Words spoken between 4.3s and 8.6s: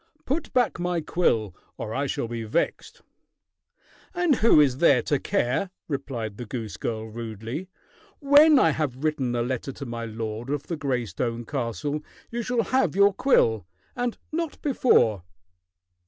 who is there to care?" replied the goose girl rudely. "When